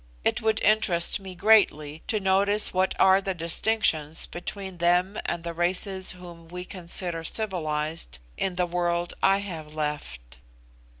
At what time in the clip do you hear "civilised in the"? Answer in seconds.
7.23-8.65